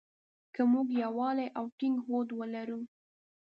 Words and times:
که 0.53 0.61
مونږ 0.71 0.87
يووالی 1.03 1.47
او 1.57 1.65
ټينګ 1.77 1.95
هوډ 2.05 2.27
ولرو. 2.39 2.79